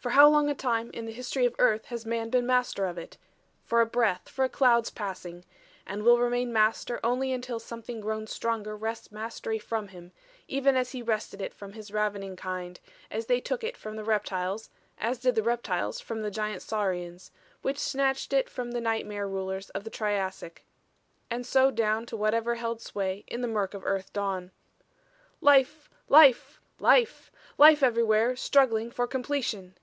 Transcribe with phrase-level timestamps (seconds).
[0.00, 2.96] "For how long a time in the history of earth has man been master of
[2.96, 3.18] it?
[3.66, 5.44] For a breath for a cloud's passing.
[5.86, 10.12] And will remain master only until something grown stronger wrests mastery from him
[10.48, 12.80] even as he wrested it from his ravening kind
[13.10, 17.30] as they took it from the reptiles as did the reptiles from the giant saurians
[17.60, 20.64] which snatched it from the nightmare rulers of the Triassic
[21.30, 24.50] and so down to whatever held sway in the murk of earth dawn.
[25.42, 25.90] "Life!
[26.08, 26.58] Life!
[26.78, 27.30] Life!
[27.58, 29.76] Life everywhere struggling for completion!